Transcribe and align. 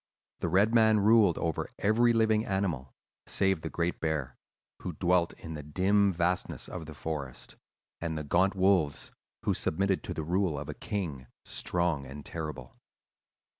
The 0.39 0.49
red 0.49 0.73
man 0.73 1.01
ruled 1.01 1.37
over 1.37 1.69
every 1.77 2.11
living 2.11 2.43
animal, 2.43 2.95
save 3.27 3.61
the 3.61 3.69
great 3.69 3.99
bear, 3.99 4.35
who 4.81 4.93
dwelt 4.93 5.33
in 5.33 5.53
the 5.53 5.61
dim 5.61 6.11
vastness 6.11 6.67
of 6.67 6.87
the 6.87 6.95
forest, 6.95 7.55
and 7.99 8.17
the 8.17 8.23
gaunt 8.23 8.55
wolves, 8.55 9.11
who 9.43 9.53
submitted 9.53 10.03
to 10.05 10.15
the 10.15 10.23
rule 10.23 10.57
of 10.57 10.69
a 10.69 10.73
king, 10.73 11.27
strong 11.45 12.07
and 12.07 12.25
terrible. 12.25 12.77